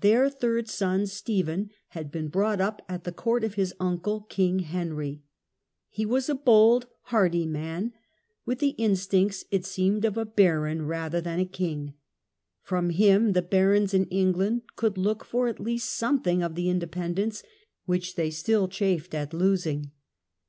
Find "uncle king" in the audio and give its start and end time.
3.80-4.60